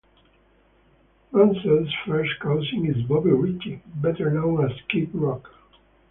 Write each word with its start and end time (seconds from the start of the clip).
Mancell's 1.31 1.93
first 2.07 2.31
cousin 2.39 2.87
is 2.89 3.03
Bobby 3.07 3.29
Ritchie, 3.29 3.83
better 4.01 4.31
known 4.31 4.65
as 4.65 4.75
Kid 4.89 5.13
Rock. 5.13 5.47